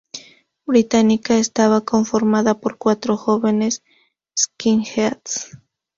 Británica, 0.65 1.37
estaba 1.37 1.81
conformada 1.81 2.59
por 2.59 2.79
cuatro 2.79 3.17
jóvenes 3.17 3.83
Skinheads. 4.35 5.51